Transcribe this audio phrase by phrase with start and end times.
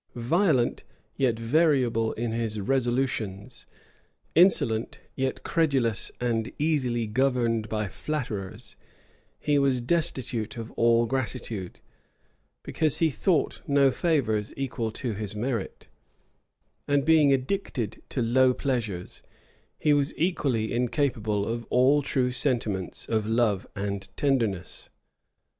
[0.15, 0.83] Violent,
[1.15, 3.67] yet variable in his resolutions;
[4.33, 8.75] insolent, yet credulous and easily governed by flatterers;
[9.39, 11.79] he was destitute of all gratitude,
[12.63, 15.87] because he thought no favors equal to his merit;
[16.87, 19.21] and being addicted to low pleasures,
[19.77, 24.89] he was equally incapable of all true sentiments of love and tenderness.